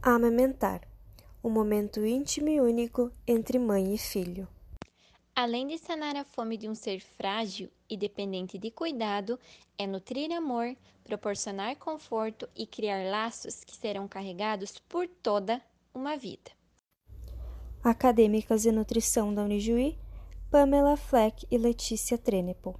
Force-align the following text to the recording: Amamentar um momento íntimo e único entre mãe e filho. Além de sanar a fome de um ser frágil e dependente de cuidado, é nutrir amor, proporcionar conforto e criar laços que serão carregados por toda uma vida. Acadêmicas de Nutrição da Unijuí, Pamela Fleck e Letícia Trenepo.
Amamentar 0.00 0.82
um 1.42 1.50
momento 1.50 2.06
íntimo 2.06 2.48
e 2.48 2.60
único 2.60 3.10
entre 3.26 3.58
mãe 3.58 3.92
e 3.92 3.98
filho. 3.98 4.46
Além 5.34 5.66
de 5.66 5.76
sanar 5.76 6.14
a 6.14 6.24
fome 6.24 6.56
de 6.56 6.68
um 6.68 6.74
ser 6.74 7.00
frágil 7.00 7.68
e 7.90 7.96
dependente 7.96 8.56
de 8.58 8.70
cuidado, 8.70 9.38
é 9.76 9.88
nutrir 9.88 10.30
amor, 10.32 10.76
proporcionar 11.02 11.76
conforto 11.76 12.48
e 12.54 12.64
criar 12.64 13.10
laços 13.10 13.64
que 13.64 13.74
serão 13.74 14.06
carregados 14.06 14.78
por 14.88 15.08
toda 15.08 15.60
uma 15.92 16.16
vida. 16.16 16.52
Acadêmicas 17.82 18.62
de 18.62 18.70
Nutrição 18.70 19.34
da 19.34 19.42
Unijuí, 19.42 19.98
Pamela 20.48 20.96
Fleck 20.96 21.44
e 21.50 21.58
Letícia 21.58 22.16
Trenepo. 22.16 22.78